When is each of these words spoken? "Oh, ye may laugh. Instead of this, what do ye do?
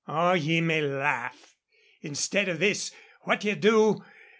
"Oh, 0.07 0.33
ye 0.33 0.61
may 0.61 0.81
laugh. 0.81 1.53
Instead 2.01 2.49
of 2.49 2.57
this, 2.57 2.89
what 3.25 3.41
do 3.41 3.49
ye 3.49 3.53
do? 3.53 4.03